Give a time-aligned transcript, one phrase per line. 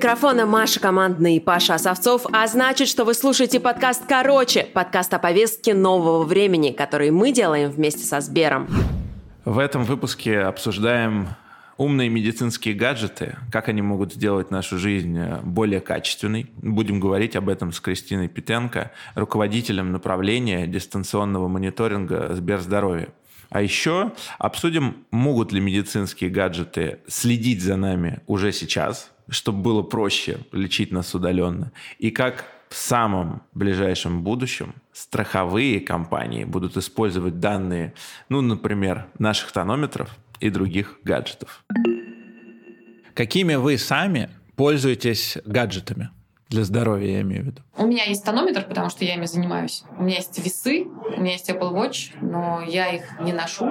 [0.00, 5.18] Микрофона Маша Командный и Паша Осовцов, а значит, что вы слушаете подкаст «Короче», подкаст о
[5.18, 8.66] повестке нового времени, который мы делаем вместе со Сбером.
[9.44, 11.28] В этом выпуске обсуждаем
[11.76, 16.50] умные медицинские гаджеты, как они могут сделать нашу жизнь э, более качественной.
[16.62, 23.10] Будем говорить об этом с Кристиной Питенко, руководителем направления дистанционного мониторинга Сберздоровья.
[23.50, 30.40] А еще обсудим, могут ли медицинские гаджеты следить за нами уже сейчас, чтобы было проще
[30.52, 37.94] лечить нас удаленно, и как в самом ближайшем будущем страховые компании будут использовать данные,
[38.28, 41.64] ну, например, наших тонометров и других гаджетов.
[43.14, 46.10] Какими вы сами пользуетесь гаджетами?
[46.50, 47.62] Для здоровья, я имею в виду.
[47.76, 49.84] У меня есть тонометр, потому что я ими занимаюсь.
[49.96, 53.70] У меня есть весы, у меня есть Apple Watch, но я их не ношу,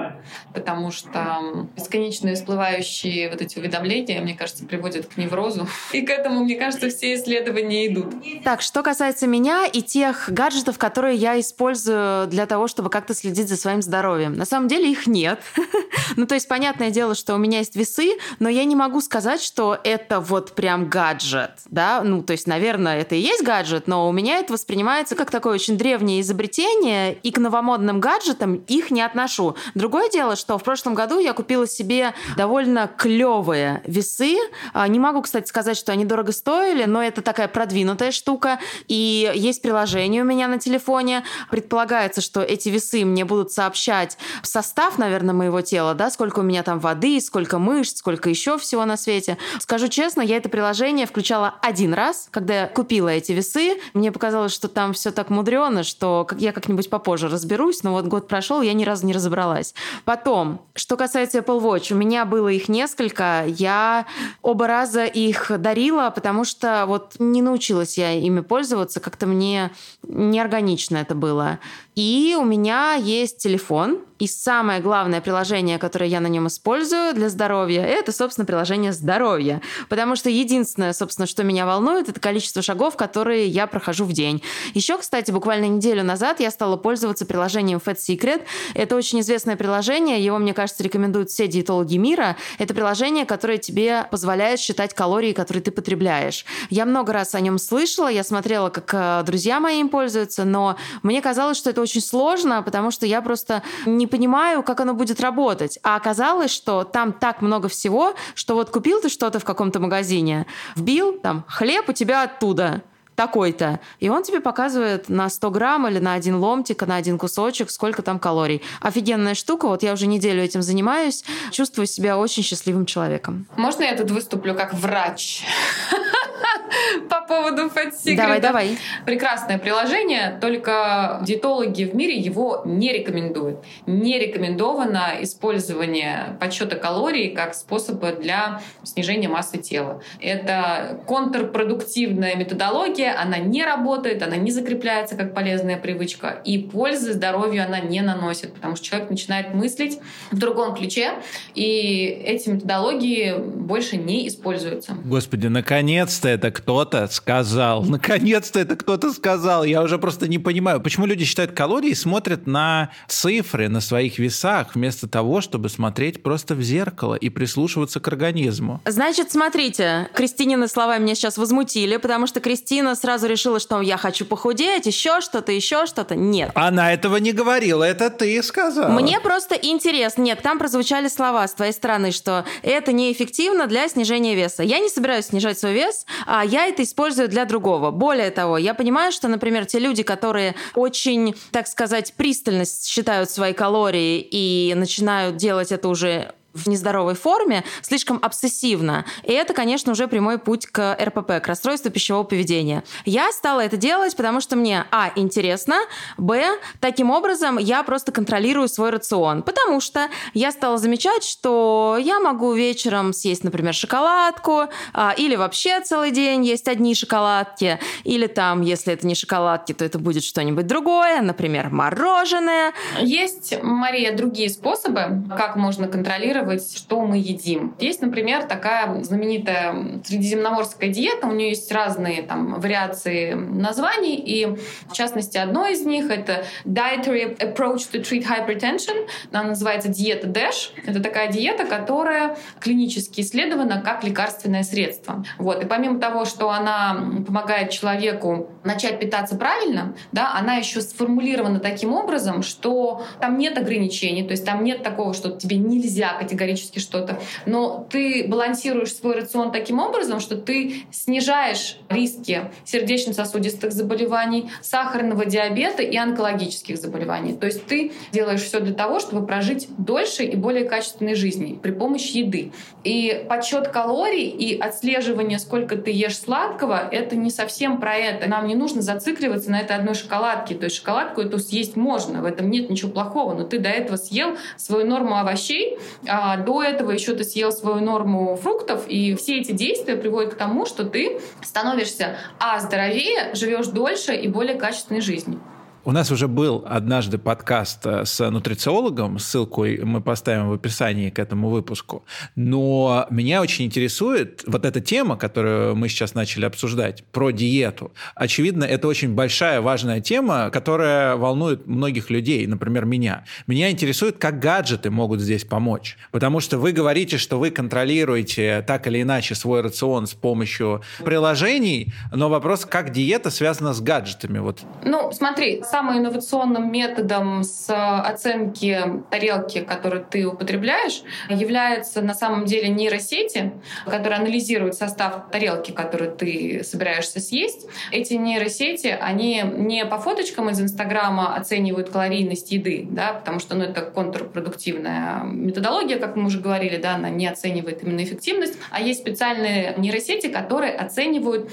[0.54, 5.68] потому что бесконечные всплывающие вот эти уведомления, мне кажется, приводят к неврозу.
[5.92, 8.14] И к этому, мне кажется, все исследования идут.
[8.42, 13.48] Так, что касается меня и тех гаджетов, которые я использую для того, чтобы как-то следить
[13.48, 14.32] за своим здоровьем.
[14.32, 15.38] На самом деле их нет.
[16.16, 19.42] ну, то есть, понятное дело, что у меня есть весы, но я не могу сказать,
[19.42, 22.02] что это вот прям гаджет, да?
[22.02, 25.30] Ну, то есть, наверное, наверное, это и есть гаджет, но у меня это воспринимается как
[25.30, 29.56] такое очень древнее изобретение, и к новомодным гаджетам их не отношу.
[29.74, 34.36] Другое дело, что в прошлом году я купила себе довольно клевые весы.
[34.72, 38.60] А, не могу, кстати, сказать, что они дорого стоили, но это такая продвинутая штука.
[38.86, 41.24] И есть приложение у меня на телефоне.
[41.50, 46.62] Предполагается, что эти весы мне будут сообщать состав, наверное, моего тела, да, сколько у меня
[46.62, 49.38] там воды, сколько мышц, сколько еще всего на свете.
[49.58, 54.68] Скажу честно, я это приложение включала один раз, когда купила эти весы, мне показалось, что
[54.68, 58.84] там все так мудрено, что я как-нибудь попозже разберусь, но вот год прошел, я ни
[58.84, 59.74] разу не разобралась.
[60.04, 64.06] Потом, что касается Apple Watch, у меня было их несколько, я
[64.42, 69.70] оба раза их дарила, потому что вот не научилась я ими пользоваться, как-то мне
[70.02, 71.58] неорганично это было.
[71.94, 77.30] И у меня есть телефон, и самое главное приложение, которое я на нем использую для
[77.30, 79.62] здоровья, это, собственно, приложение здоровья.
[79.88, 84.42] Потому что единственное, собственно, что меня волнует, это количество шагов, которые я прохожу в день.
[84.74, 88.42] Еще, кстати, буквально неделю назад я стала пользоваться приложением Fat Secret.
[88.74, 92.36] Это очень известное приложение, его, мне кажется, рекомендуют все диетологи мира.
[92.58, 96.44] Это приложение, которое тебе позволяет считать калории, которые ты потребляешь.
[96.68, 100.76] Я много раз о нем слышала, я смотрела, как э, друзья мои им пользуются, но
[101.02, 105.20] мне казалось, что это очень сложно, потому что я просто не понимаю, как оно будет
[105.20, 105.78] работать.
[105.82, 110.46] А оказалось, что там так много всего, что вот купил ты что-то в каком-то магазине,
[110.76, 112.82] вбил там хлеб у тебя оттуда,
[113.20, 113.80] такой-то.
[113.98, 118.00] И он тебе показывает на 100 грамм или на один ломтик, на один кусочек, сколько
[118.00, 118.62] там калорий.
[118.80, 119.68] Офигенная штука.
[119.68, 121.22] Вот я уже неделю этим занимаюсь.
[121.50, 123.46] Чувствую себя очень счастливым человеком.
[123.56, 125.44] Можно я тут выступлю как врач?
[127.08, 128.16] по поводу Fat Secret.
[128.16, 128.78] Давай, давай.
[129.06, 133.58] Прекрасное приложение, только диетологи в мире его не рекомендуют.
[133.86, 140.02] Не рекомендовано использование подсчета калорий как способа для снижения массы тела.
[140.20, 147.64] Это контрпродуктивная методология, она не работает, она не закрепляется как полезная привычка, и пользы здоровью
[147.64, 149.98] она не наносит, потому что человек начинает мыслить
[150.30, 151.12] в другом ключе,
[151.54, 154.94] и эти методологии больше не используются.
[155.04, 157.82] Господи, наконец-то это кто-то сказал.
[157.82, 159.64] Наконец-то это кто-то сказал.
[159.64, 164.18] Я уже просто не понимаю, почему люди считают калории и смотрят на цифры на своих
[164.18, 168.80] весах, вместо того, чтобы смотреть просто в зеркало и прислушиваться к организму.
[168.84, 174.24] Значит, смотрите, Кристинины слова меня сейчас возмутили, потому что Кристина сразу решила, что я хочу
[174.24, 176.14] похудеть, еще что-то, еще что-то.
[176.14, 176.50] Нет.
[176.54, 178.88] Она этого не говорила, это ты сказала.
[178.88, 180.22] Мне просто интересно.
[180.22, 184.62] Нет, там прозвучали слова с твоей стороны, что это неэффективно для снижения веса.
[184.62, 187.90] Я не собираюсь снижать свой вес, а я это использую для другого.
[187.90, 193.52] Более того, я понимаю, что, например, те люди, которые очень, так сказать, пристально считают свои
[193.52, 199.04] калории и начинают делать это уже в нездоровой форме, слишком обсессивно.
[199.22, 202.82] И это, конечно, уже прямой путь к РПП, к расстройству пищевого поведения.
[203.04, 205.76] Я стала это делать, потому что мне, а, интересно,
[206.18, 206.44] б,
[206.80, 209.42] таким образом я просто контролирую свой рацион.
[209.42, 215.80] Потому что я стала замечать, что я могу вечером съесть, например, шоколадку, а, или вообще
[215.80, 220.66] целый день есть одни шоколадки, или там, если это не шоколадки, то это будет что-нибудь
[220.66, 222.72] другое, например, мороженое.
[223.00, 227.74] Есть, Мария, другие способы, как можно контролировать контролировать, что мы едим.
[227.78, 234.46] Есть, например, такая знаменитая средиземноморская диета, у нее есть разные там вариации названий, и
[234.88, 240.70] в частности одно из них это Dietary Approach to Treat Hypertension, она называется диета DASH.
[240.86, 245.24] Это такая диета, которая клинически исследована как лекарственное средство.
[245.38, 245.62] Вот.
[245.62, 251.92] И помимо того, что она помогает человеку начать питаться правильно, да, она еще сформулирована таким
[251.92, 257.18] образом, что там нет ограничений, то есть там нет такого, что тебе нельзя категорически что-то,
[257.44, 265.82] но ты балансируешь свой рацион таким образом, что ты снижаешь риски сердечно-сосудистых заболеваний, сахарного диабета
[265.82, 267.34] и онкологических заболеваний.
[267.34, 271.72] То есть ты делаешь все для того, чтобы прожить дольше и более качественной жизни при
[271.72, 272.52] помощи еды.
[272.84, 278.28] И подсчет калорий и отслеживание, сколько ты ешь сладкого, это не совсем про это.
[278.28, 280.54] Нам не нужно зацикливаться на этой одной шоколадке.
[280.54, 283.96] То есть шоколадку эту съесть можно, в этом нет ничего плохого, но ты до этого
[283.96, 285.78] съел свою норму овощей,
[286.22, 290.36] а до этого еще ты съел свою норму фруктов, и все эти действия приводят к
[290.36, 295.40] тому, что ты становишься а здоровее, живешь дольше и более качественной жизнью.
[295.82, 301.18] У нас уже был однажды подкаст э, с нутрициологом, ссылку мы поставим в описании к
[301.18, 302.04] этому выпуску.
[302.36, 307.92] Но меня очень интересует вот эта тема, которую мы сейчас начали обсуждать, про диету.
[308.14, 313.24] Очевидно, это очень большая, важная тема, которая волнует многих людей, например, меня.
[313.46, 315.96] Меня интересует, как гаджеты могут здесь помочь.
[316.10, 321.94] Потому что вы говорите, что вы контролируете так или иначе свой рацион с помощью приложений,
[322.12, 324.40] но вопрос, как диета связана с гаджетами?
[324.40, 324.60] Вот.
[324.84, 328.80] Ну, смотри, самым инновационным методом с оценки
[329.10, 333.52] тарелки, которую ты употребляешь, являются на самом деле нейросети,
[333.84, 337.66] которые анализируют состав тарелки, которую ты собираешься съесть.
[337.92, 343.64] Эти нейросети, они не по фоточкам из Инстаграма оценивают калорийность еды, да, потому что ну,
[343.64, 349.00] это контрпродуктивная методология, как мы уже говорили, да, она не оценивает именно эффективность, а есть
[349.00, 351.50] специальные нейросети, которые оценивают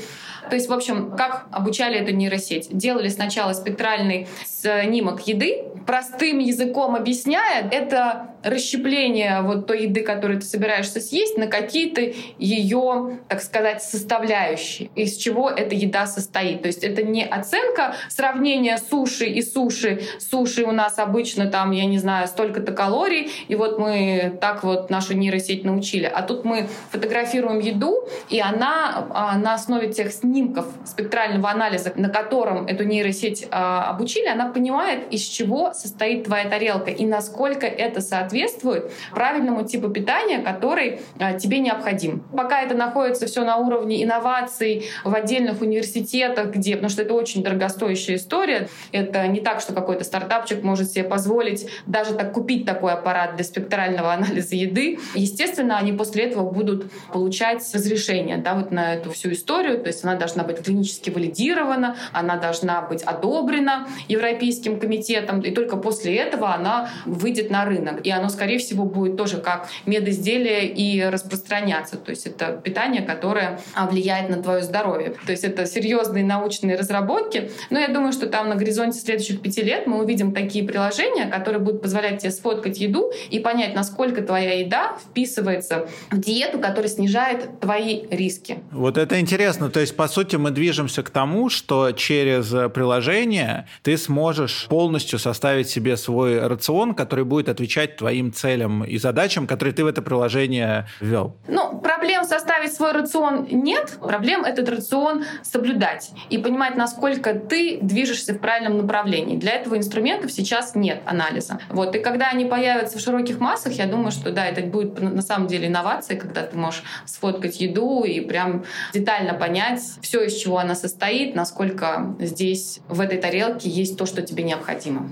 [0.49, 2.69] то есть, в общем, как обучали эту нейросеть?
[2.71, 4.06] Делали сначала спектральный
[4.45, 11.47] снимок еды, простым языком объясняя, это расщепление вот той еды, которую ты собираешься съесть, на
[11.47, 12.01] какие-то
[12.37, 16.61] ее, так сказать, составляющие, из чего эта еда состоит.
[16.61, 20.01] То есть это не оценка сравнения суши и суши.
[20.19, 24.89] Суши у нас обычно там, я не знаю, столько-то калорий, и вот мы так вот
[24.89, 26.05] нашу нейросеть научили.
[26.05, 32.09] А тут мы фотографируем еду, и она а, на основе тех снимков спектрального анализа, на
[32.09, 38.01] котором эту нейросеть а, обучили, она понимает, из чего состоит твоя тарелка и насколько это
[38.01, 42.23] соответствует правильному типу питания, который а, тебе необходим.
[42.35, 47.43] Пока это находится все на уровне инноваций в отдельных университетах, где, потому что это очень
[47.43, 52.93] дорогостоящая история, это не так, что какой-то стартапчик может себе позволить даже так купить такой
[52.93, 54.99] аппарат для спектрального анализа еды.
[55.15, 60.03] Естественно, они после этого будут получать разрешение да, вот на эту всю историю, то есть
[60.03, 66.53] она должна быть клинически валидирована, она должна быть одобрена Европейским комитетом, и только после этого
[66.53, 68.05] она выйдет на рынок.
[68.05, 71.97] И оно, скорее всего, будет тоже как медизделие и распространяться.
[71.97, 75.15] То есть это питание, которое а, влияет на твое здоровье.
[75.25, 77.51] То есть это серьезные научные разработки.
[77.69, 81.59] Но я думаю, что там на горизонте следующих пяти лет мы увидим такие приложения, которые
[81.59, 87.59] будут позволять тебе сфоткать еду и понять, насколько твоя еда вписывается в диету, которая снижает
[87.59, 88.59] твои риски.
[88.71, 89.69] Вот это интересно.
[89.69, 95.69] То есть, по сути, мы движемся к тому, что через приложение ты сможешь полностью составить
[95.69, 100.87] себе свой рацион, который будет отвечать твоим целям и задачам, которые ты в это приложение
[100.99, 101.35] ввел.
[101.47, 103.97] Ну, проблем составить свой рацион нет.
[104.01, 109.37] Проблем этот рацион соблюдать и понимать, насколько ты движешься в правильном направлении.
[109.37, 111.59] Для этого инструментов сейчас нет анализа.
[111.69, 111.95] Вот.
[111.95, 115.47] И когда они появятся в широких массах, я думаю, что да, это будет на самом
[115.47, 120.75] деле инновация, когда ты можешь сфоткать еду и прям детально понять все, из чего она
[120.75, 125.09] состоит, насколько здесь в этой тарелке есть то, что тебе необходимо.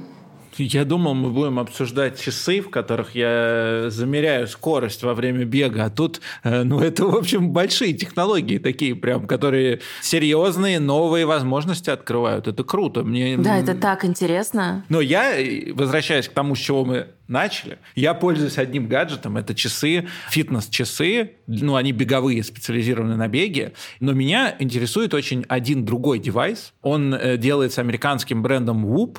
[0.57, 5.89] Я думал, мы будем обсуждать часы, в которых я замеряю скорость во время бега, а
[5.89, 12.47] тут, э, ну, это, в общем, большие технологии такие прям, которые серьезные новые возможности открывают.
[12.47, 13.03] Это круто.
[13.03, 13.37] Мне...
[13.37, 14.85] Да, это так интересно.
[14.89, 15.33] Но я,
[15.73, 21.75] возвращаясь к тому, с чего мы начали, я пользуюсь одним гаджетом, это часы, фитнес-часы, ну,
[21.75, 26.73] они беговые, специализированы на беге, но меня интересует очень один другой девайс.
[26.81, 29.17] Он э, делается американским брендом Whoop,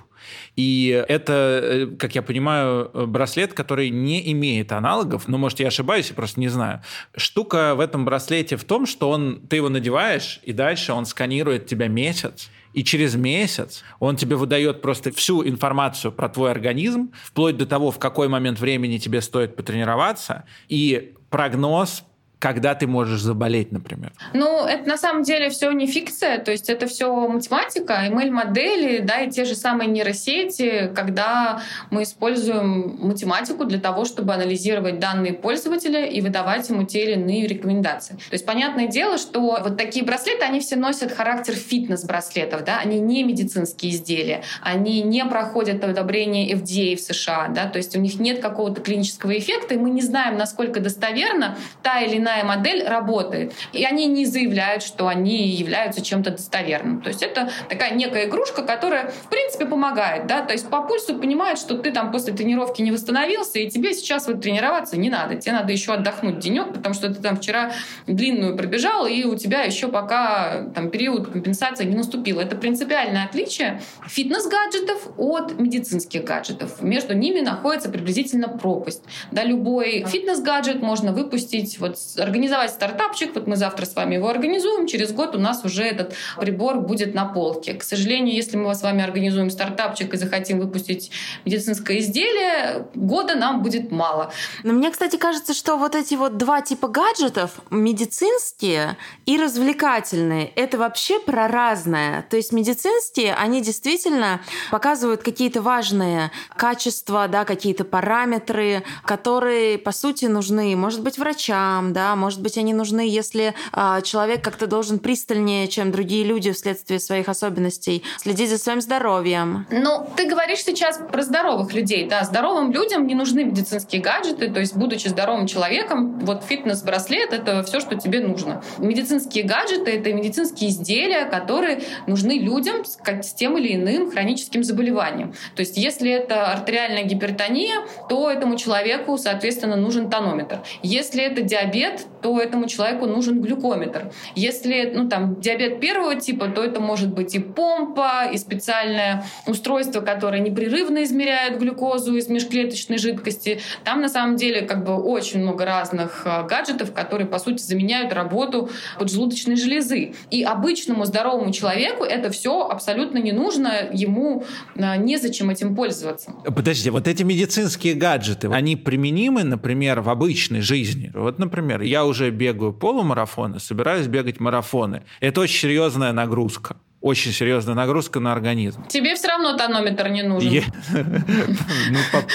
[0.57, 6.09] И это, э, как я понимаю, браслет, который не имеет аналогов, но, может, я ошибаюсь,
[6.09, 6.83] я просто не знаю.
[7.17, 11.67] Штука в этом браслете в том, что он, ты его надеваешь, и дальше он сканирует
[11.67, 17.57] тебя месяц, и через месяц он тебе выдает просто всю информацию про твой организм, вплоть
[17.57, 22.05] до того, в какой момент времени тебе стоит потренироваться, и прогноз
[22.39, 24.13] когда ты можешь заболеть, например?
[24.35, 29.21] Ну, это на самом деле все не фикция, то есть это все математика, ML-модели, да,
[29.21, 36.05] и те же самые нейросети, когда мы используем математику для того, чтобы анализировать данные пользователя
[36.05, 38.15] и выдавать ему те или иные рекомендации.
[38.15, 43.01] То есть понятное дело, что вот такие браслеты, они все носят характер фитнес-браслетов, да, они
[43.01, 48.21] не медицинские изделия, они не проходят одобрение FDA в США, да, то есть у них
[48.21, 53.53] нет какого-то клинического эффекта, и мы не знаем, насколько достоверно та или иная модель работает.
[53.73, 57.03] И они не заявляют, что они являются чем-то достоверным.
[57.03, 60.27] То есть это такая некая игрушка, которая, в принципе, помогает.
[60.27, 60.43] Да?
[60.43, 64.27] То есть по пульсу понимает, что ты там после тренировки не восстановился, и тебе сейчас
[64.27, 65.37] вот тренироваться не надо.
[65.37, 67.73] Тебе надо еще отдохнуть денек, потому что ты там вчера
[68.07, 72.41] длинную пробежал, и у тебя еще пока там период компенсации не наступил.
[72.41, 76.83] Это принципиальное отличие фитнес-гаджетов от медицинских гаджетов.
[76.83, 79.03] Между ними находится приблизительно пропасть.
[79.31, 84.87] Да, любой фитнес-гаджет можно выпустить вот организовать стартапчик, вот мы завтра с вами его организуем,
[84.87, 87.75] через год у нас уже этот прибор будет на полке.
[87.75, 91.11] К сожалению, если мы с вами организуем стартапчик и захотим выпустить
[91.45, 94.33] медицинское изделие, года нам будет мало.
[94.63, 98.97] Но мне, кстати, кажется, что вот эти вот два типа гаджетов, медицинские
[99.27, 102.23] и развлекательные, это вообще про разное.
[102.31, 110.27] То есть медицинские, они действительно показывают какие-то важные качества, да, какие-то параметры, которые, по сути,
[110.27, 115.67] нужны, может быть, врачам, да, может быть, они нужны, если э, человек как-то должен пристальнее,
[115.69, 119.67] чем другие люди вследствие своих особенностей, следить за своим здоровьем.
[119.71, 124.61] Ну, ты говоришь сейчас про здоровых людей, да, здоровым людям не нужны медицинские гаджеты, то
[124.61, 128.63] есть, будучи здоровым человеком, вот фитнес-браслет— это все, что тебе нужно.
[128.79, 135.35] Медицинские гаджеты— это медицинские изделия, которые нужны людям с, с тем или иным хроническим заболеванием.
[135.55, 140.61] То есть, если это артериальная гипертония, то этому человеку, соответственно, нужен тонометр.
[140.83, 144.13] Если это диабет, диабет, то этому человеку нужен глюкометр.
[144.35, 150.01] Если ну, там, диабет первого типа, то это может быть и помпа, и специальное устройство,
[150.01, 153.61] которое непрерывно измеряет глюкозу из межклеточной жидкости.
[153.85, 158.13] Там на самом деле как бы очень много разных а, гаджетов, которые по сути заменяют
[158.13, 160.15] работу поджелудочной железы.
[160.31, 164.45] И обычному здоровому человеку это все абсолютно не нужно, ему
[164.77, 166.33] а, незачем этим пользоваться.
[166.45, 171.11] Подожди, вот эти медицинские гаджеты, они применимы, например, в обычной жизни?
[171.15, 175.05] Вот, например, я уже бегаю полумарафоны, собираюсь бегать марафоны.
[175.21, 178.87] Это очень серьезная нагрузка очень серьезная нагрузка на организм.
[178.89, 180.51] Тебе все равно тонометр не нужен.
[180.51, 180.63] Я,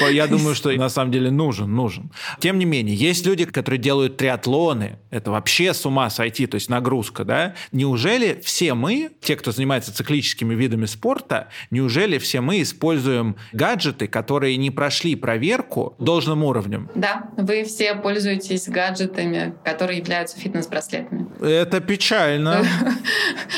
[0.01, 2.11] ну, я думаю, что на самом деле нужен, нужен.
[2.39, 4.99] Тем не менее, есть люди, которые делают триатлоны.
[5.09, 7.55] Это вообще с ума сойти, то есть нагрузка, да?
[7.71, 14.57] Неужели все мы, те, кто занимается циклическими видами спорта, неужели все мы используем гаджеты, которые
[14.57, 16.89] не прошли проверку должным уровнем?
[16.95, 21.27] Да, вы все пользуетесь гаджетами, которые являются фитнес-браслетами.
[21.41, 22.65] Это печально.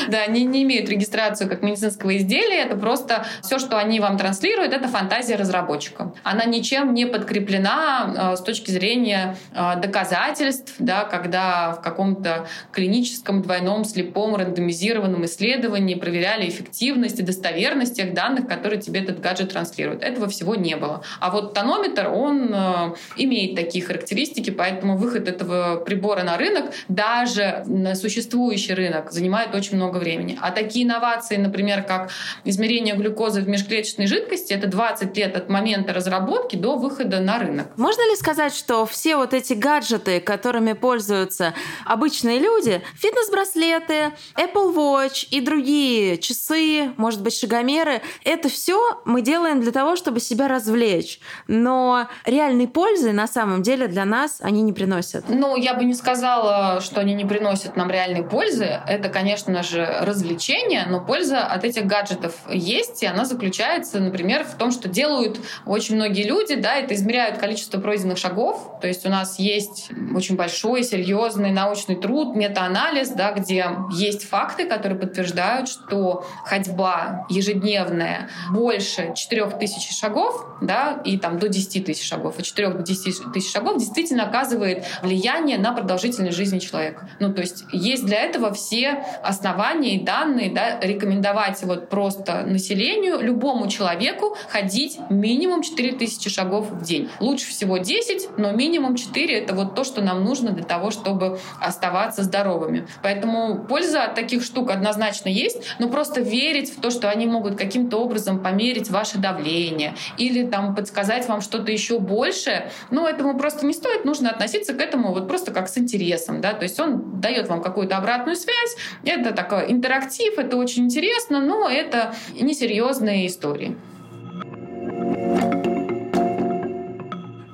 [0.08, 4.72] Да, они не имеют регистрацию как медицинского изделия, это просто все, что они вам транслируют,
[4.72, 6.12] это фантазия разработчика.
[6.22, 13.42] Она ничем не подкреплена э, с точки зрения э, доказательств, да, когда в каком-то клиническом
[13.42, 20.02] двойном слепом рандомизированном исследовании проверяли эффективность и достоверность тех данных, которые тебе этот гаджет транслирует.
[20.02, 21.02] Этого всего не было.
[21.20, 27.62] А вот тонометр, он э, имеет такие характеристики, поэтому выход этого прибора на рынок, даже
[27.66, 30.38] на существующий рынок, занимает очень много времени.
[30.40, 32.10] А такие инновации, например, как
[32.44, 37.68] измерение глюкозы в межклеточной жидкости, это 20 лет от момента разработки до выхода на рынок.
[37.76, 45.26] Можно ли сказать, что все вот эти гаджеты, которыми пользуются обычные люди, фитнес-браслеты, Apple Watch
[45.30, 51.20] и другие часы, может быть, шагомеры, это все мы делаем для того, чтобы себя развлечь.
[51.48, 55.24] Но реальной пользы на самом деле для нас они не приносят.
[55.28, 58.80] Ну, я бы не сказала, что они не приносят нам реальной пользы.
[58.86, 64.44] Это, конечно же, развлечение, решение, но польза от этих гаджетов есть, и она заключается, например,
[64.44, 69.06] в том, что делают очень многие люди, да, это измеряют количество пройденных шагов, то есть
[69.06, 75.68] у нас есть очень большой, серьезный научный труд, метаанализ, да, где есть факты, которые подтверждают,
[75.68, 82.68] что ходьба ежедневная больше 4000 шагов, да, и там до 10 тысяч шагов, от 4
[82.68, 87.08] до 10 тысяч шагов действительно оказывает влияние на продолжительность жизни человека.
[87.20, 93.20] Ну, то есть есть для этого все основания и данные да, рекомендовать вот просто населению,
[93.20, 97.08] любому человеку ходить минимум 4000 шагов в день.
[97.20, 101.38] Лучше всего 10, но минимум 4— это вот то, что нам нужно для того, чтобы
[101.60, 102.86] оставаться здоровыми.
[103.02, 107.56] Поэтому польза от таких штук однозначно есть, но просто верить в то, что они могут
[107.56, 113.66] каким-то образом померить ваше давление или там подсказать вам что-то еще большее, ну, этому просто
[113.66, 114.04] не стоит.
[114.04, 117.62] Нужно относиться к этому вот просто как с интересом, да, то есть он дает вам
[117.62, 123.76] какую-то обратную связь, это такой интерактив, это очень интересно, но это несерьезные истории.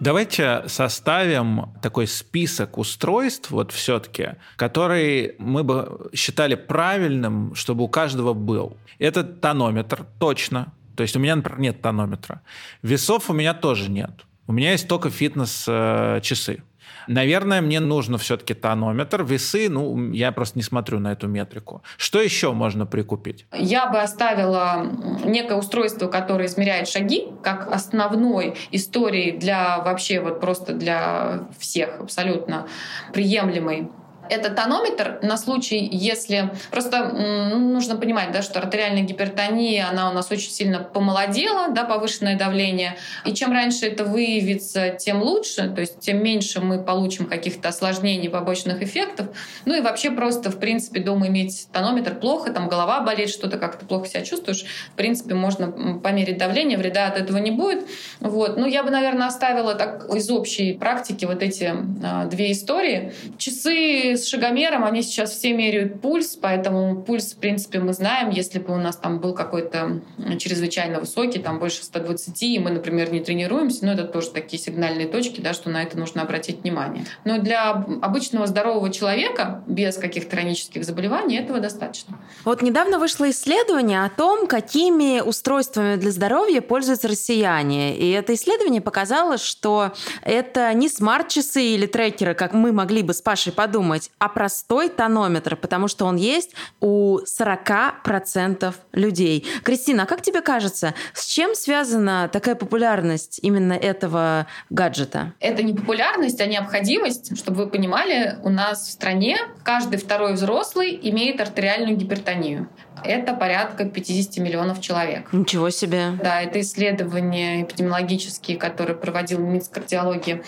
[0.00, 8.33] Давайте составим такой список устройств, вот все-таки, который мы бы считали правильным, чтобы у каждого
[8.33, 8.78] был.
[8.99, 10.73] Это тонометр, точно.
[10.97, 12.40] То есть у меня, например, нет тонометра.
[12.83, 14.11] Весов у меня тоже нет.
[14.47, 16.62] У меня есть только фитнес-часы.
[17.11, 21.83] Наверное, мне нужно все-таки тонометр, весы, ну, я просто не смотрю на эту метрику.
[21.97, 23.47] Что еще можно прикупить?
[23.52, 24.87] Я бы оставила
[25.25, 32.69] некое устройство, которое измеряет шаги, как основной истории для вообще вот просто для всех абсолютно
[33.12, 33.88] приемлемой
[34.30, 36.50] это тонометр на случай, если...
[36.70, 41.84] Просто ну, нужно понимать, да, что артериальная гипертония, она у нас очень сильно помолодела, да,
[41.84, 42.96] повышенное давление.
[43.25, 48.30] И чем раньше это выявится, тем лучше, то есть тем меньше мы получим каких-то осложнений,
[48.30, 49.28] побочных эффектов.
[49.64, 53.84] Ну и вообще просто, в принципе, дома иметь тонометр плохо, там голова болит, что-то как-то
[53.84, 54.64] плохо себя чувствуешь.
[54.92, 57.84] В принципе, можно померить давление, вреда от этого не будет.
[58.20, 58.56] Вот.
[58.56, 63.12] Ну, я бы, наверное, оставила так из общей практики вот эти а, две истории.
[63.38, 68.58] Часы с шагомером они сейчас все меряют пульс, поэтому пульс, в принципе, мы знаем, если
[68.58, 70.00] бы у нас там был какой-то
[70.38, 75.08] чрезвычайно высокий, там больше 120, и мы, например, не тренируемся, но это тоже такие сигнальные
[75.08, 77.04] точки, да, что на это нужно обратить внимание.
[77.24, 82.18] Но для обычного здорового человека без каких-то хронических заболеваний этого достаточно.
[82.44, 87.96] Вот недавно вышло исследование о том, какими устройствами для здоровья пользуются россияне.
[87.96, 93.20] И это исследование показало, что это не смарт-часы или трекеры, как мы могли бы с
[93.20, 99.47] Пашей подумать, а простой тонометр, потому что он есть у 40% людей.
[99.62, 105.33] Кристина, а как тебе кажется, с чем связана такая популярность именно этого гаджета?
[105.40, 107.37] Это не популярность, а необходимость.
[107.37, 112.68] Чтобы вы понимали, у нас в стране каждый второй взрослый имеет артериальную гипертонию
[113.04, 115.32] это порядка 50 миллионов человек.
[115.32, 116.12] Ничего себе.
[116.22, 120.42] Да, это исследования эпидемиологические, которые проводил Минскардиология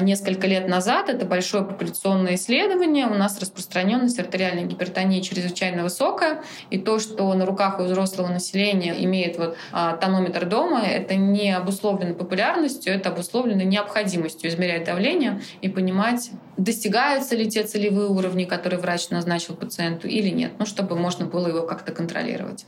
[0.00, 1.08] несколько лет назад.
[1.08, 3.06] Это большое популяционное исследование.
[3.06, 6.42] У нас распространенность артериальной гипертонии чрезвычайно высокая.
[6.70, 11.54] И то, что на руках у взрослого населения имеет вот а, тонометр дома, это не
[11.54, 18.80] обусловлено популярностью, это обусловлено необходимостью измерять давление и понимать, достигаются ли те целевые уровни, которые
[18.80, 22.66] врач назначил пациенту или нет, ну, чтобы можно было его как-то контролировать.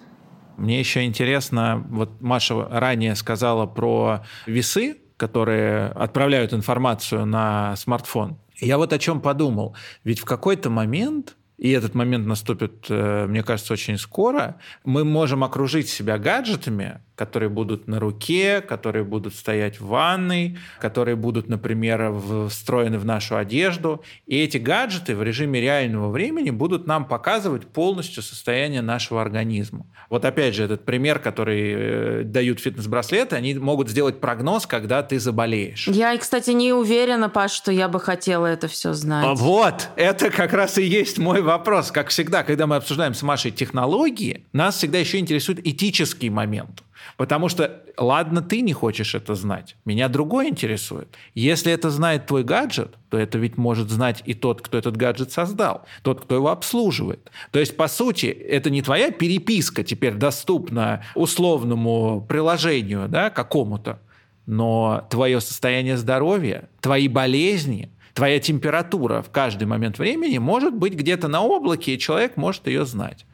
[0.57, 8.39] Мне еще интересно, вот Маша ранее сказала про весы, которые отправляют информацию на смартфон.
[8.61, 9.77] Я вот о чем подумал.
[10.05, 15.45] Ведь в какой-то момент и этот момент наступит, э, мне кажется, очень скоро, мы можем
[15.45, 22.13] окружить себя гаджетами, которые будут на руке, которые будут стоять в ванной, которые будут, например,
[22.49, 24.03] встроены в нашу одежду.
[24.27, 29.87] И эти гаджеты в режиме реального времени будут нам показывать полностью состояние нашего организма.
[30.11, 35.19] Вот опять же, этот пример, который э, дают фитнес-браслеты, они могут сделать прогноз, когда ты
[35.19, 35.87] заболеешь.
[35.89, 39.25] Я, кстати, не уверена, Паш, что я бы хотела это все знать.
[39.27, 41.91] А вот, это как раз и есть мой вопрос.
[41.91, 46.83] Как всегда, когда мы обсуждаем с Машей технологии, нас всегда еще интересует этический момент.
[47.17, 51.09] Потому что, ладно, ты не хочешь это знать, меня другой интересует.
[51.35, 55.33] Если это знает твой гаджет, то это ведь может знать и тот, кто этот гаджет
[55.33, 57.31] создал, тот, кто его обслуживает.
[57.51, 64.01] То есть, по сути, это не твоя переписка теперь доступна условному приложению да, какому-то,
[64.47, 71.29] но твое состояние здоровья, твои болезни, твоя температура в каждый момент времени может быть где-то
[71.29, 73.27] на облаке, и человек может ее знать.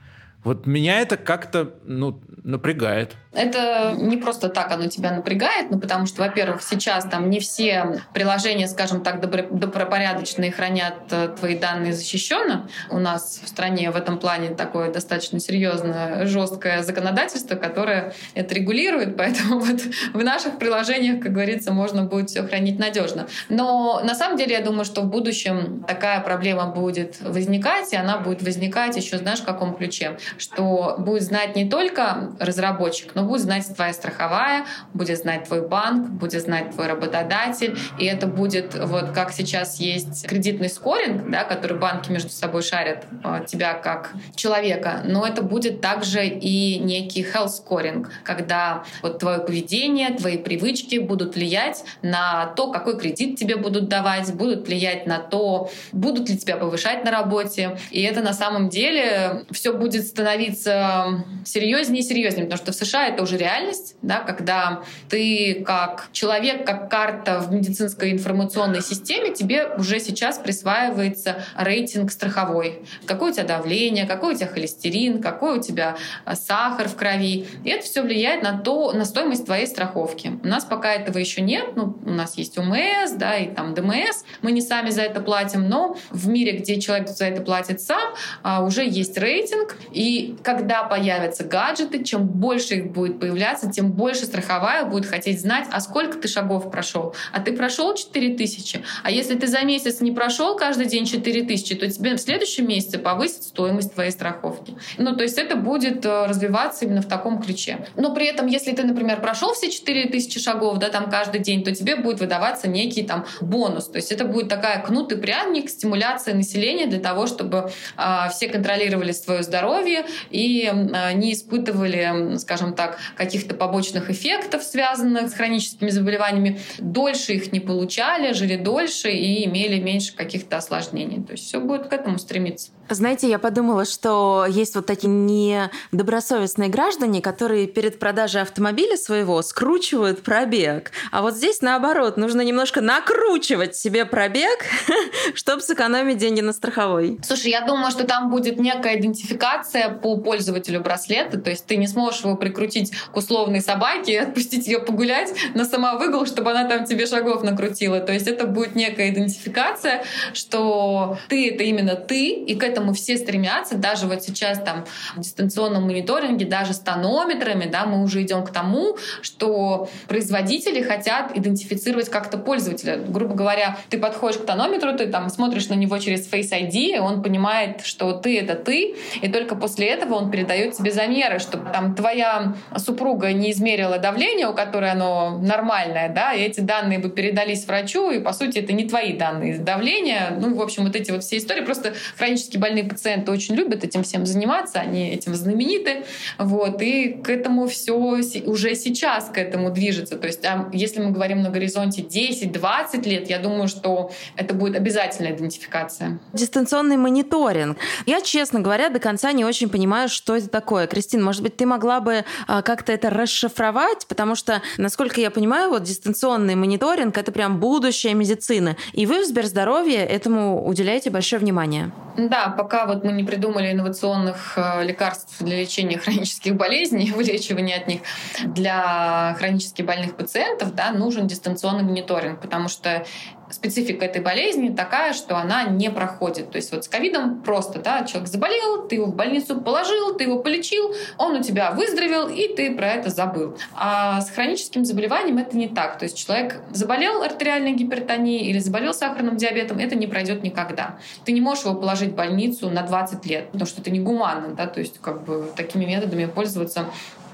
[0.44, 3.16] Вот меня это как-то ну, напрягает.
[3.33, 8.00] Это не просто так оно тебя напрягает, ну, потому что, во-первых, сейчас там не все
[8.12, 12.68] приложения, скажем так, добропорядочные хранят э, твои данные защищенно.
[12.90, 19.16] У нас в стране в этом плане такое достаточно серьезное, жесткое законодательство, которое это регулирует,
[19.18, 19.81] поэтому вот
[20.12, 23.29] в наших приложениях, как говорится, можно будет все хранить надежно.
[23.48, 28.18] Но на самом деле я думаю, что в будущем такая проблема будет возникать, и она
[28.18, 30.16] будет возникать еще, знаешь, в каком ключе.
[30.38, 34.64] Что будет знать не только разработчик, но будет знать твоя страховая,
[34.95, 40.27] будет знать твой банк, будет знать твой работодатель, и это будет вот как сейчас есть
[40.27, 45.81] кредитный скоринг, да, который банки между собой шарят а, тебя как человека, но это будет
[45.81, 52.71] также и некий health scoring, когда вот твое поведение, твои привычки будут влиять на то,
[52.71, 57.79] какой кредит тебе будут давать, будут влиять на то, будут ли тебя повышать на работе.
[57.90, 63.09] И это на самом деле все будет становиться серьезнее и серьезнее, потому что в США
[63.09, 69.68] это уже реальность, да, когда ты как человек, как карта в медицинской информационной системе, тебе
[69.78, 72.83] уже сейчас присваивается рейтинг страховой.
[73.06, 77.46] Какое у тебя давление, какой у тебя холестерин, какой у тебя а, сахар в крови.
[77.64, 80.38] И это все влияет на то, на стоимость твоей страховки.
[80.42, 81.76] У нас пока этого еще нет.
[81.76, 84.24] Ну, у нас есть УМС, да, и там ДМС.
[84.42, 88.14] Мы не сами за это платим, но в мире, где человек за это платит сам,
[88.42, 89.76] а, уже есть рейтинг.
[89.92, 90.10] И
[90.42, 95.81] когда появятся гаджеты, чем больше их будет появляться, тем больше страховая будет хотеть знать, а
[95.81, 97.14] сколько ты шагов прошел.
[97.33, 98.83] А ты прошел 4000.
[99.03, 102.99] А если ты за месяц не прошел каждый день 4000, то тебе в следующем месяце
[102.99, 104.77] повысит стоимость твоей страховки.
[104.99, 107.87] Ну, то есть это будет э, развиваться именно в таком ключе.
[107.96, 111.75] Но при этом, если ты, например, прошел все 4000 шагов, да, там каждый день, то
[111.75, 113.87] тебе будет выдаваться некий там бонус.
[113.87, 118.49] То есть это будет такая кнут и пряник, стимуляция населения для того, чтобы э, все
[118.49, 119.99] контролировали свое здоровье
[120.30, 120.70] и
[121.14, 128.32] не испытывали, скажем так, каких-то побочных эффектов, связанных с хроническими заболеваниями, дольше их не получали,
[128.32, 131.24] жили дольше и имели меньше каких-то осложнений.
[131.24, 132.70] То есть все будет к этому стремиться.
[132.88, 140.22] Знаете, я подумала, что есть вот такие недобросовестные граждане, которые перед продажей автомобиля своего скручивают
[140.22, 140.90] пробег.
[141.12, 144.64] А вот здесь наоборот, нужно немножко накручивать себе пробег,
[145.34, 147.18] чтобы сэкономить деньги на страховой.
[147.22, 151.87] Слушай, я думаю, что там будет некая идентификация по пользователю браслета, то есть ты не
[151.87, 156.85] сможешь его прикрутить к условной собаке и отпустить ее погулять на самовыгул, чтобы она там
[156.85, 158.00] тебе шагов накрутила.
[158.00, 163.16] То есть это будет некая идентификация, что ты— это именно ты, и к этому все
[163.16, 163.76] стремятся.
[163.76, 164.85] Даже вот сейчас там
[165.16, 171.37] в дистанционном мониторинге, даже с тонометрами, да, мы уже идем к тому, что производители хотят
[171.37, 172.96] идентифицировать как-то пользователя.
[172.96, 177.22] Грубо говоря, ты подходишь к тонометру, ты там смотришь на него через Face ID, он
[177.22, 181.95] понимает, что ты— это ты, и только после этого он передает тебе замеры, чтобы там
[181.95, 187.66] твоя супруга не измерила давление, у которой оно нормальное, да, и эти данные бы передались
[187.66, 190.37] врачу, и, по сути, это не твои данные давления.
[190.38, 191.62] Ну, в общем, вот эти вот все истории.
[191.62, 196.05] Просто хронически больные пациенты очень любят этим всем заниматься, они этим знамениты,
[196.38, 200.16] вот, и к этому все уже сейчас к этому движется.
[200.16, 204.77] То есть, а если мы говорим на горизонте 10-20 лет, я думаю, что это будет
[204.77, 206.19] обязательная идентификация.
[206.33, 207.79] Дистанционный мониторинг.
[208.07, 210.87] Я, честно говоря, до конца не очень понимаю, что это такое.
[210.87, 215.70] Кристина, может быть, ты могла бы а, как-то это расшифровать, потому что, насколько я понимаю,
[215.70, 218.76] вот дистанционный мониторинг— это прям будущее медицины.
[218.92, 221.90] И вы в Сберздоровье этому уделяете большое внимание.
[222.16, 227.87] Да, пока вот мы не придумали инновационных э, лекарств для лечения хронических болезней, вылечивания от
[227.87, 228.00] них
[228.44, 233.04] для хронически больных пациентов, да, нужен дистанционный мониторинг, потому что
[233.50, 236.50] специфика этой болезни такая, что она не проходит.
[236.50, 240.24] То есть вот с ковидом просто, да, человек заболел, ты его в больницу положил, ты
[240.24, 243.56] его полечил, он у тебя выздоровел, и ты про это забыл.
[243.74, 245.98] А с хроническим заболеванием это не так.
[245.98, 250.98] То есть человек заболел артериальной гипертонией или заболел сахарным диабетом, это не пройдет никогда.
[251.24, 254.66] Ты не можешь его положить в больницу на 20 лет, потому что это негуманно, да,
[254.66, 256.86] то есть как бы такими методами пользоваться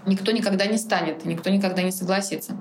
[0.06, 2.56] никто никогда не станет, никто никогда не согласится.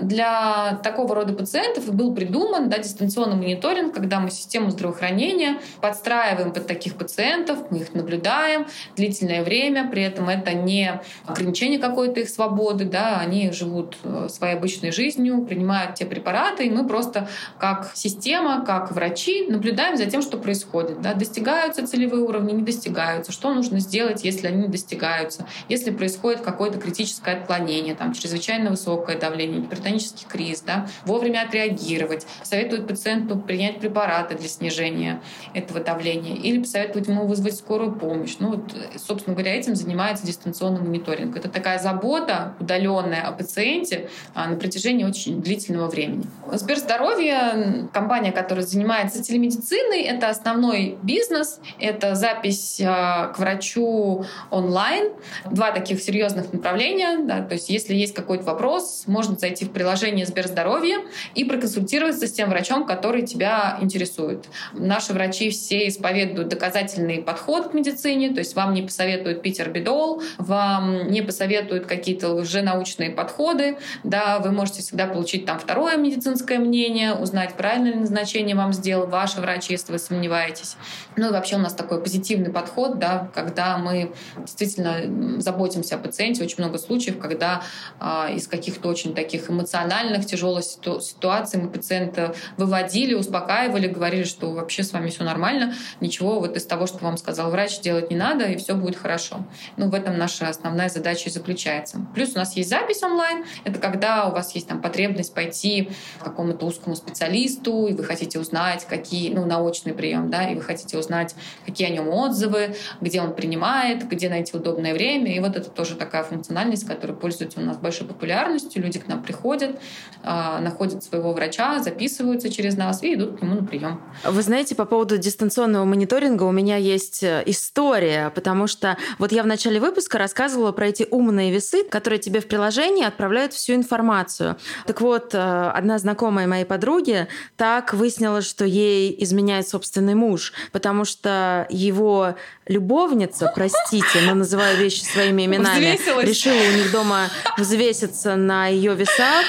[0.00, 6.66] Для такого рода пациентов был придуман да, дистанционный мониторинг, когда мы систему здравоохранения подстраиваем под
[6.66, 12.84] таких пациентов, мы их наблюдаем длительное время, при этом это не ограничение какой-то их свободы,
[12.84, 18.64] да, они живут э, своей обычной жизнью, принимают те препараты, и мы просто как система,
[18.64, 21.00] как врачи наблюдаем за тем, что происходит.
[21.00, 26.40] Да, достигаются целевые уровни, не достигаются, что нужно сделать, если они не достигаются, если происходит
[26.40, 33.78] какой-то критическое отклонение, там, чрезвычайно высокое давление, гипертонический криз, да, вовремя отреагировать, советуют пациенту принять
[33.78, 35.20] препараты для снижения
[35.54, 38.36] этого давления или посоветовать ему вызвать скорую помощь.
[38.40, 41.36] Ну, вот, собственно говоря, этим занимается дистанционный мониторинг.
[41.36, 46.24] Это такая забота удаленная о пациенте а, на протяжении очень длительного времени.
[46.52, 55.12] Сберздоровье, компания, которая занимается телемедициной, это основной бизнес, это запись а, к врачу онлайн.
[55.50, 57.18] Два таких серьезных направления уведомления.
[57.24, 60.98] Да, то есть если есть какой-то вопрос, можно зайти в приложение Сберздоровье
[61.34, 64.46] и проконсультироваться с тем врачом, который тебя интересует.
[64.72, 70.22] Наши врачи все исповедуют доказательный подход к медицине, то есть вам не посоветуют пить орбидол,
[70.38, 77.14] вам не посоветуют какие-то лженаучные подходы, да, вы можете всегда получить там второе медицинское мнение,
[77.14, 80.76] узнать, правильное ли назначение вам сделал ваш врач, если вы сомневаетесь.
[81.16, 86.44] Ну и вообще у нас такой позитивный подход, да, когда мы действительно заботимся о пациенте.
[86.44, 87.62] Очень много случаев, когда
[87.98, 94.52] э, из каких-то очень таких эмоциональных, тяжелых ситу- ситуаций мы пациента выводили, успокаивали, говорили, что
[94.52, 98.16] вообще с вами все нормально, ничего вот из того, что вам сказал врач, делать не
[98.16, 99.44] надо, и все будет хорошо.
[99.76, 102.00] Ну, в этом наша основная задача и заключается.
[102.14, 103.44] Плюс у нас есть запись онлайн.
[103.64, 108.38] Это когда у вас есть там потребность пойти к какому-то узкому специалисту, и вы хотите
[108.38, 113.20] узнать, какие, ну, научный прием, да, и вы хотите узнать, какие о нем отзывы, где
[113.20, 115.34] он принимает, где найти удобное время.
[115.34, 118.82] И вот это тоже такая функциональность, которая пользуется у нас большой популярностью.
[118.82, 119.80] Люди к нам приходят,
[120.22, 124.00] а, находят своего врача, записываются через нас и идут к нему на прием.
[124.24, 129.42] Вы знаете, по поводу дистанционного мониторинга у меня есть э, история, потому что вот я
[129.42, 134.56] в начале выпуска рассказывала про эти умные весы, которые тебе в приложении отправляют всю информацию.
[134.86, 141.04] Так вот, э, одна знакомая моей подруги так выяснила, что ей изменяет собственный муж, потому
[141.04, 142.34] что его
[142.70, 147.28] любовница, простите, но называю вещи своими именами, решила у них дома
[147.58, 149.44] взвеситься на ее весах,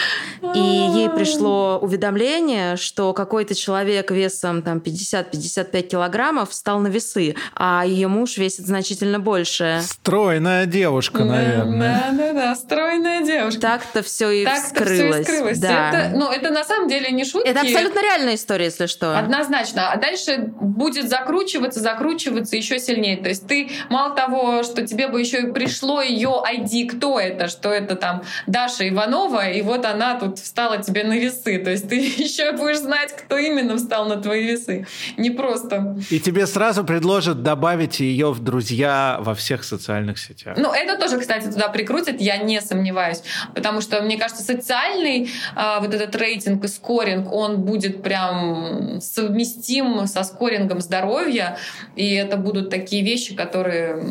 [0.56, 7.84] и ей пришло уведомление, что какой-то человек весом там 50-55 килограммов встал на весы, а
[7.86, 9.82] ее муж весит значительно больше.
[9.84, 12.06] Стройная девушка, наверное.
[12.12, 13.62] Да, да, да, стройная девушка.
[13.62, 14.98] Так-то все и Так-то вскрылось.
[14.98, 15.60] все и скрылось.
[15.60, 15.90] Да.
[15.90, 17.48] Это, ну, это на самом деле не шутки.
[17.48, 19.18] Это абсолютно реальная история, если что.
[19.18, 19.92] Однозначно.
[19.92, 23.11] А дальше будет закручиваться, закручиваться еще сильнее.
[23.16, 27.48] То есть ты мало того, что тебе бы еще и пришло ее ID, кто это,
[27.48, 31.58] что это там Даша Иванова, и вот она тут встала тебе на весы.
[31.60, 34.86] То есть ты еще будешь знать, кто именно встал на твои весы.
[35.18, 35.98] Не просто.
[36.10, 40.58] И тебе сразу предложат добавить ее в друзья во всех социальных сетях.
[40.58, 43.24] Ну, это тоже, кстати, туда прикрутят, я не сомневаюсь.
[43.56, 50.08] Потому что, мне кажется, социальный а, вот этот рейтинг и скоринг, он будет прям совместим
[50.08, 51.58] со скорингом здоровья.
[51.96, 54.04] И это будут такие вещи, которые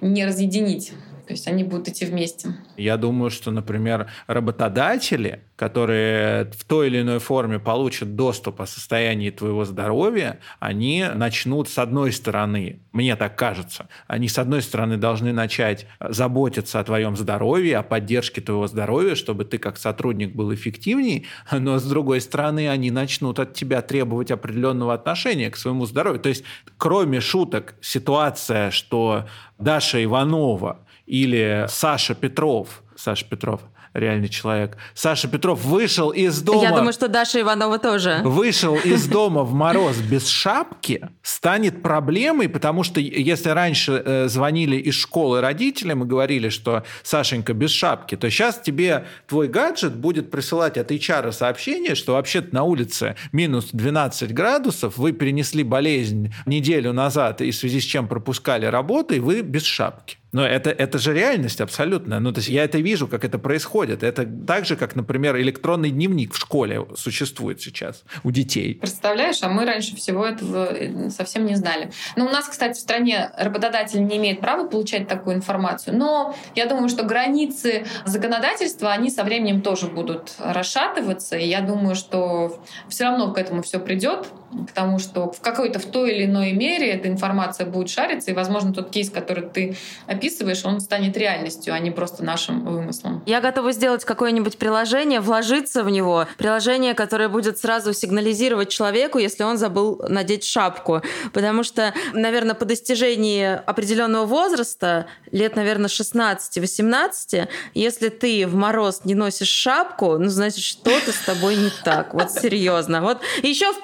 [0.00, 0.92] не разъединить.
[1.26, 2.54] То есть они будут идти вместе.
[2.76, 9.30] Я думаю, что, например, работодатели, которые в той или иной форме получат доступ о состоянии
[9.30, 15.32] твоего здоровья, они начнут с одной стороны, мне так кажется, они с одной стороны должны
[15.32, 21.26] начать заботиться о твоем здоровье, о поддержке твоего здоровья, чтобы ты как сотрудник был эффективней,
[21.50, 26.20] но с другой стороны они начнут от тебя требовать определенного отношения к своему здоровью.
[26.20, 26.44] То есть,
[26.76, 29.26] кроме шуток, ситуация, что
[29.58, 33.60] Даша Иванова или Саша Петров, Саша Петров,
[33.94, 34.76] реальный человек.
[34.92, 36.62] Саша Петров вышел из дома...
[36.62, 38.20] Я думаю, что Даша Иванова тоже.
[38.24, 44.76] Вышел из дома в мороз без шапки, станет проблемой, потому что если раньше э, звонили
[44.76, 50.30] из школы родителям и говорили, что Сашенька без шапки, то сейчас тебе твой гаджет будет
[50.30, 56.92] присылать от HR сообщение, что вообще-то на улице минус 12 градусов, вы перенесли болезнь неделю
[56.92, 60.18] назад, и в связи с чем пропускали работу, и вы без шапки.
[60.34, 62.18] Но это, это же реальность абсолютно.
[62.18, 64.02] Ну, то есть я это вижу, как это происходит.
[64.02, 68.74] Это так же, как, например, электронный дневник в школе существует сейчас у детей.
[68.74, 71.92] Представляешь, а мы раньше всего этого э, совсем не знали.
[72.16, 76.66] Ну, у нас, кстати, в стране работодатель не имеет права получать такую информацию, но я
[76.66, 83.04] думаю, что границы законодательства, они со временем тоже будут расшатываться, и я думаю, что все
[83.04, 84.26] равно к этому все придет,
[84.68, 88.34] к тому, что в какой-то в той или иной мере эта информация будет шариться, и,
[88.34, 93.22] возможно, тот кейс, который ты описываешь, он станет реальностью, а не просто нашим вымыслом.
[93.26, 96.26] Я готова сделать какое-нибудь приложение, вложиться в него.
[96.38, 101.02] Приложение, которое будет сразу сигнализировать человеку, если он забыл надеть шапку.
[101.32, 109.14] Потому что, наверное, по достижении определенного возраста, лет, наверное, 16-18, если ты в мороз не
[109.14, 112.14] носишь шапку, ну, значит, что-то с тобой не так.
[112.14, 113.00] Вот серьезно.
[113.02, 113.80] Вот еще в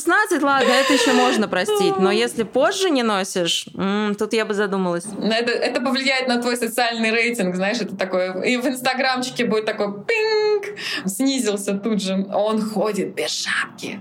[0.00, 1.98] 15-16, ладно, это еще можно простить.
[1.98, 3.66] Но если позже не носишь,
[4.18, 5.04] тут я бы задумалась.
[5.04, 8.40] Это, это повлияет на твой социальный рейтинг, знаешь, это такое...
[8.42, 12.26] И в инстаграмчике будет такой пинг, снизился тут же.
[12.32, 14.00] Он ходит без шапки.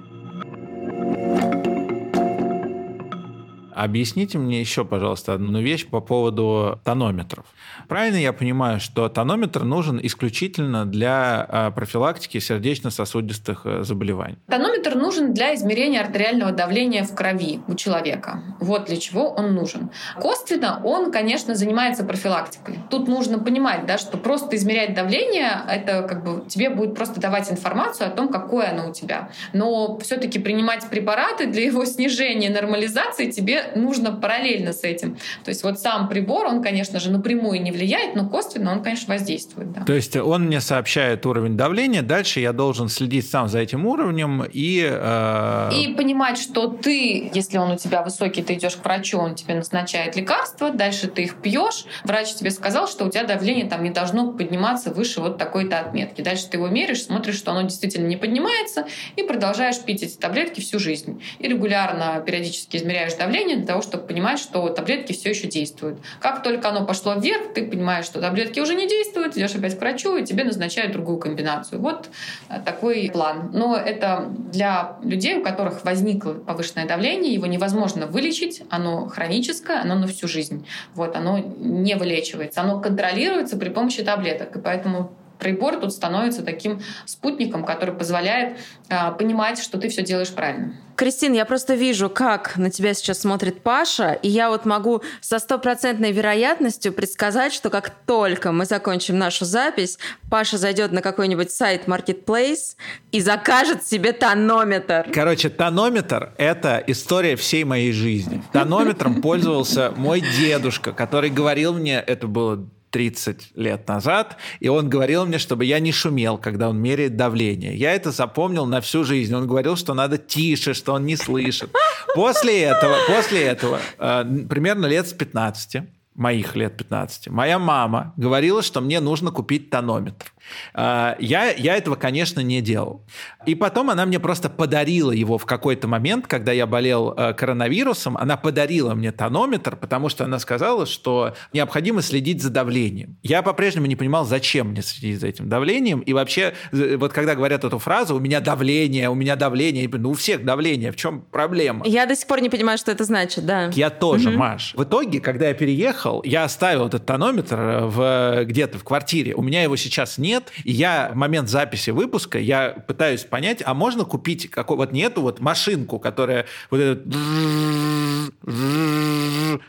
[3.74, 7.46] Объясните мне еще, пожалуйста, одну вещь по поводу тонометров.
[7.88, 14.38] Правильно я понимаю, что тонометр нужен исключительно для а, профилактики сердечно-сосудистых э, заболеваний?
[14.48, 18.44] Тонометр нужен для измерения артериального давления в крови у человека.
[18.60, 19.90] Вот для чего он нужен.
[20.20, 22.80] Косвенно он, конечно, занимается профилактикой.
[22.90, 27.52] Тут нужно понимать, да, что просто измерять давление, это как бы тебе будет просто давать
[27.52, 29.30] информацию о том, какое оно у тебя.
[29.54, 35.18] Но все-таки принимать препараты для его снижения, нормализации тебе нужно параллельно с этим.
[35.44, 39.14] То есть вот сам прибор, он, конечно же, напрямую не влияет, но косвенно он, конечно,
[39.14, 39.72] воздействует.
[39.72, 39.84] Да.
[39.84, 44.44] То есть он мне сообщает уровень давления, дальше я должен следить сам за этим уровнем
[44.52, 44.88] и...
[44.90, 45.70] Э...
[45.74, 49.56] И понимать, что ты, если он у тебя высокий, ты идешь к врачу, он тебе
[49.56, 53.90] назначает лекарства, дальше ты их пьешь, врач тебе сказал, что у тебя давление там не
[53.90, 56.22] должно подниматься выше вот такой-то отметки.
[56.22, 60.60] Дальше ты его меришь, смотришь, что оно действительно не поднимается, и продолжаешь пить эти таблетки
[60.60, 61.22] всю жизнь.
[61.40, 66.00] И регулярно, периодически измеряешь давление для того, чтобы понимать, что таблетки все еще действуют.
[66.20, 69.82] Как только оно пошло вверх, ты понимаешь, что таблетки уже не действуют, идешь опять к
[69.82, 71.82] врачу, и тебе назначают другую комбинацию.
[71.82, 72.10] Вот
[72.50, 73.52] э, такой план.
[73.54, 79.96] Но это для людей, у которых возникло повышенное давление, его невозможно вылечить, оно хроническое, оно
[79.96, 80.66] на всю жизнь.
[80.94, 84.56] Вот, оно не вылечивается, оно контролируется при помощи таблеток.
[84.56, 88.58] И поэтому прибор тут становится таким спутником, который позволяет
[88.90, 90.74] э, понимать, что ты все делаешь правильно.
[91.00, 95.40] Кристин, я просто вижу, как на тебя сейчас смотрит Паша, и я вот могу со
[95.40, 99.98] стопроцентной вероятностью предсказать, что как только мы закончим нашу запись,
[100.30, 102.76] Паша зайдет на какой-нибудь сайт Marketplace
[103.14, 105.10] и закажет себе тонометр.
[105.14, 108.44] Короче, тонометр— это история всей моей жизни.
[108.52, 115.26] Тонометром пользовался мой дедушка, который говорил мне, это было 30 лет назад, и он говорил
[115.26, 117.76] мне, чтобы я не шумел, когда он меряет давление.
[117.76, 119.34] Я это запомнил на всю жизнь.
[119.34, 121.70] Он говорил, что надо тише, что он не слышит.
[122.16, 125.84] После этого, после этого, э, примерно лет с 15,
[126.16, 130.34] моих лет 15, моя мама говорила, что мне нужно купить тонометр.
[130.74, 133.06] А, я, я этого, конечно, не делал.
[133.46, 138.18] И потом она мне просто подарила его в какой-то момент, когда я болел э, коронавирусом.
[138.18, 143.18] Она подарила мне тонометр, потому что она сказала, что необходимо следить за давлением.
[143.24, 146.00] Я по-прежнему не понимал, зачем мне следить за этим давлением.
[146.02, 150.14] И вообще, вот когда говорят эту фразу, у меня давление, у меня давление, ну у
[150.14, 151.86] всех давление, в чем проблема?
[151.86, 153.70] Я до сих пор не понимаю, что это значит, да.
[153.74, 154.38] Я тоже, угу.
[154.38, 154.74] Маш.
[154.76, 159.34] В итоге, когда я переехал, я оставил этот тонометр в, где-то в квартире.
[159.36, 160.52] У меня его сейчас нет, нет.
[160.64, 165.22] И я в момент записи выпуска, я пытаюсь понять, а можно купить какой вот нету
[165.22, 167.06] вот машинку, которая вот этот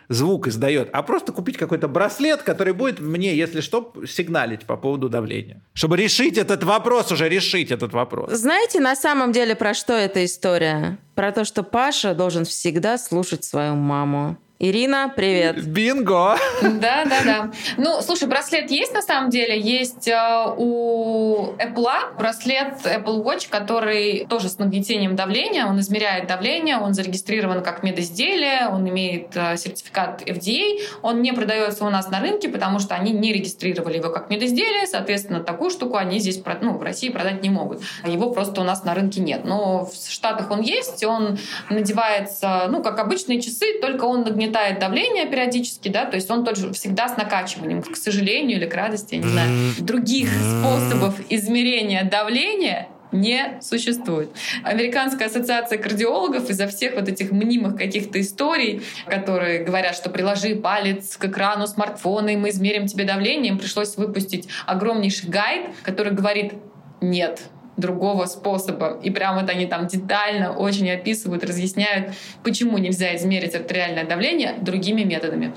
[0.09, 5.09] звук издает, а просто купить какой-то браслет, который будет мне, если что, сигналить по поводу
[5.09, 5.63] давления.
[5.73, 8.33] Чтобы решить этот вопрос, уже решить этот вопрос.
[8.33, 10.99] Знаете, на самом деле про что эта история?
[11.15, 14.37] Про то, что Паша должен всегда слушать свою маму.
[14.63, 15.67] Ирина, привет.
[15.67, 16.37] Бинго!
[16.61, 17.51] Да, да, да.
[17.79, 19.59] Ну, слушай, браслет есть на самом деле.
[19.59, 25.65] Есть э, у Apple браслет Apple Watch, который тоже с нагнетением давления.
[25.65, 30.79] Он измеряет давление, он зарегистрирован как медизделие, он имеет э, сертификат FDA.
[31.01, 34.87] Он не продается у нас на рынке, потому что они не регистрировали его как медизделие.
[34.87, 37.81] Соответственно, такую штуку они здесь ну, в России продать не могут.
[38.05, 39.47] Его просто у нас на рынке нет.
[39.47, 41.39] Но в Штатах он есть, он
[41.71, 46.45] надевается, ну, как обычные часы, только он нагнетает нагнетает давление периодически, да, то есть он
[46.45, 49.51] тоже всегда с накачиванием, к сожалению или к радости, я не знаю.
[49.79, 54.31] Других способов измерения давления не существует.
[54.63, 61.17] Американская ассоциация кардиологов из-за всех вот этих мнимых каких-то историй, которые говорят, что приложи палец
[61.17, 66.53] к экрану смартфона, и мы измерим тебе давление, им пришлось выпустить огромнейший гайд, который говорит
[67.01, 67.41] «нет,
[67.77, 68.99] другого способа.
[69.03, 75.03] И прям вот они там детально очень описывают, разъясняют, почему нельзя измерить артериальное давление другими
[75.03, 75.55] методами.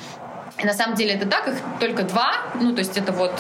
[0.62, 2.34] На самом деле это так, их только два.
[2.62, 3.34] Ну, то есть это вот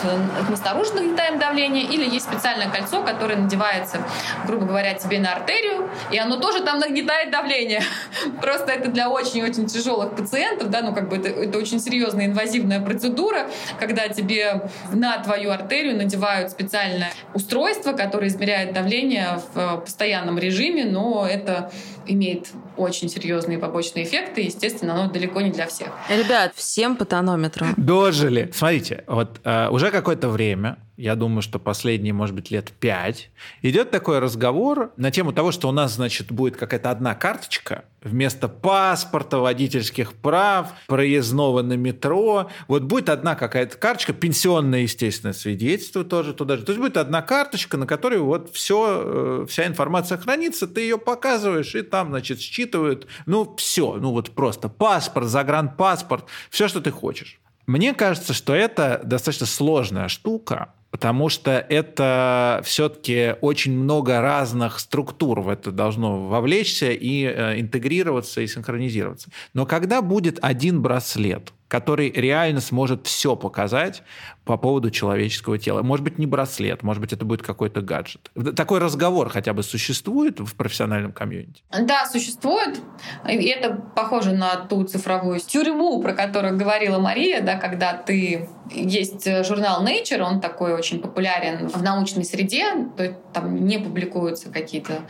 [0.50, 4.00] мы снаружи нагнетаем давление, или есть специальное кольцо, которое надевается,
[4.48, 7.84] грубо говоря, тебе на артерию, и оно тоже там нагнетает давление.
[8.42, 12.82] Просто это для очень-очень тяжелых пациентов, да, ну, как бы это, это очень серьезная инвазивная
[12.82, 13.48] процедура,
[13.80, 20.86] когда тебе на твою артерию надевают специальное устройство, которое измеряет давление в э, постоянном режиме,
[20.86, 21.72] но это
[22.08, 22.48] имеет
[22.78, 24.42] очень серьезные побочные эффекты.
[24.42, 25.90] Естественно, оно далеко не для всех.
[26.10, 27.68] Ребят, всем по тонометру.
[27.78, 28.52] Дожили.
[28.54, 33.90] Смотрите, вот э, уже какое-то время я думаю, что последние, может быть, лет пять, идет
[33.90, 39.40] такой разговор на тему того, что у нас, значит, будет какая-то одна карточка вместо паспорта,
[39.40, 42.50] водительских прав, проездного на метро.
[42.68, 46.64] Вот будет одна какая-то карточка, пенсионное, естественно, свидетельство тоже туда же.
[46.64, 51.00] То есть будет одна карточка, на которой вот все, э, вся информация хранится, ты ее
[51.00, 56.92] показываешь, и там, значит, считывают, ну, все, ну, вот просто паспорт, загранпаспорт, все, что ты
[56.92, 57.40] хочешь.
[57.66, 65.42] Мне кажется, что это достаточно сложная штука, потому что это все-таки очень много разных структур
[65.42, 69.30] в это должно вовлечься и э, интегрироваться и синхронизироваться.
[69.56, 74.04] Но когда будет один браслет, который реально сможет все показать
[74.46, 75.82] по поводу человеческого тела.
[75.82, 78.30] Может быть, не браслет, может быть, это будет какой-то гаджет.
[78.56, 81.64] Такой разговор хотя бы существует в профессиональном комьюнити?
[81.72, 82.80] Да, существует.
[83.28, 88.48] И это похоже на ту цифровую тюрьму, про которую говорила Мария, да, когда ты...
[88.72, 94.50] Есть журнал Nature, он такой очень популярен в научной среде, то есть там не публикуются
[94.50, 95.02] какие-то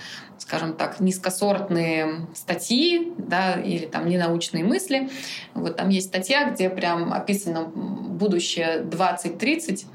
[0.43, 5.09] скажем так, низкосортные статьи, да, или там ненаучные мысли.
[5.53, 9.85] Вот там есть статья, где прям описано будущее 2030,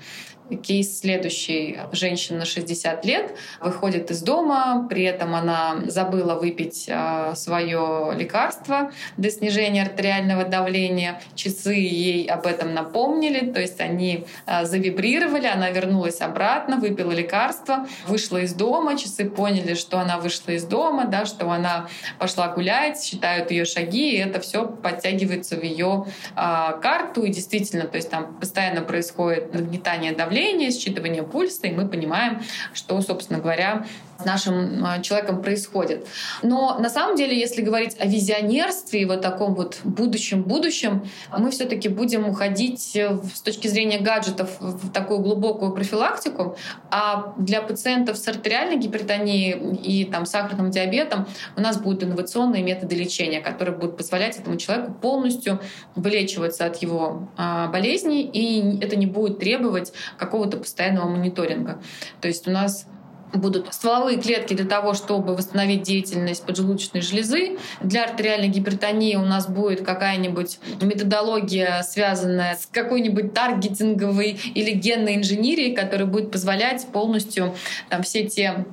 [0.56, 1.78] Кейс следующий.
[1.92, 9.30] Женщина 60 лет выходит из дома, при этом она забыла выпить а, свое лекарство для
[9.30, 11.20] снижения артериального давления.
[11.34, 17.86] Часы ей об этом напомнили, то есть они а, завибрировали, она вернулась обратно, выпила лекарство,
[18.06, 21.88] вышла из дома, часы поняли, что она вышла из дома, да, что она
[22.18, 27.24] пошла гулять, считают ее шаги, и это все подтягивается в ее а, карту.
[27.24, 32.42] И действительно, то есть там постоянно происходит нагнетание давления, давление, считывание пульса, и мы понимаем,
[32.72, 33.86] что, собственно говоря,
[34.18, 36.06] с нашим а, человеком происходит.
[36.42, 41.06] Но на самом деле, если говорить о визионерстве и вот таком вот будущем-будущем,
[41.36, 46.56] мы все-таки будем уходить э, с точки зрения гаджетов в такую глубокую профилактику,
[46.90, 52.96] а для пациентов с артериальной гипертонией и там, сахарным диабетом у нас будут инновационные методы
[52.96, 55.60] лечения, которые будут позволять этому человеку полностью
[55.94, 61.80] вылечиваться от его а, болезней, и это не будет требовать какого-то постоянного мониторинга.
[62.20, 62.86] То есть у нас
[63.32, 67.58] будут стволовые клетки для того, чтобы восстановить деятельность поджелудочной железы.
[67.80, 75.74] Для артериальной гипертонии у нас будет какая-нибудь методология, связанная с какой-нибудь таргетинговой или генной инженерией,
[75.74, 77.54] которая будет позволять полностью
[77.88, 78.64] там, все те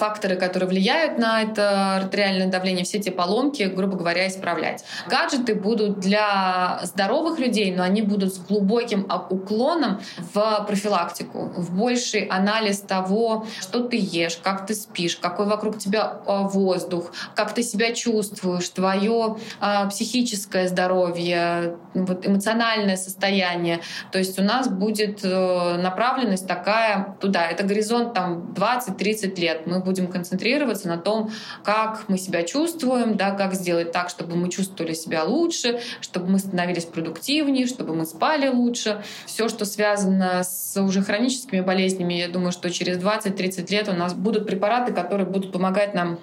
[0.00, 4.82] факторы, которые влияют на это артериальное давление, все эти поломки, грубо говоря, исправлять.
[5.08, 10.00] Гаджеты будут для здоровых людей, но они будут с глубоким уклоном
[10.32, 16.20] в профилактику, в больший анализ того, что ты ешь, как ты спишь, какой вокруг тебя
[16.26, 23.80] а, воздух, как ты себя чувствуешь, твое а, психическое здоровье, вот, эмоциональное состояние.
[24.12, 27.46] То есть у нас будет э, направленность такая туда.
[27.46, 29.66] Это горизонт там 20-30 лет.
[29.66, 31.32] Мы будем концентрироваться на том,
[31.64, 36.38] как мы себя чувствуем, да, как сделать так, чтобы мы чувствовали себя лучше, чтобы мы
[36.38, 39.02] становились продуктивнее, чтобы мы спали лучше.
[39.26, 44.14] Все, что связано с уже хроническими болезнями, я думаю, что через 20-30 лет у нас
[44.14, 46.20] будут препараты, которые будут помогать нам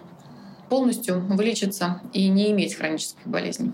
[0.69, 3.73] полностью вылечиться и не иметь хронических болезней.